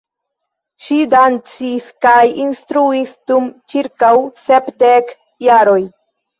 Ŝi 0.85 0.95
dancis 1.11 1.91
kaj 2.07 2.15
instruis 2.47 3.13
dum 3.29 3.53
ĉirkaŭ 3.77 4.13
sepdek 4.49 5.17
jaroj. 5.51 5.81